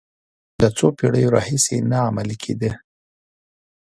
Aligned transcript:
د 0.61 0.63
څو 0.77 0.87
پېړیو 0.97 1.33
راهیسې 1.35 1.75
نه 1.89 1.97
عملي 2.07 2.37
کېده. 2.43 2.71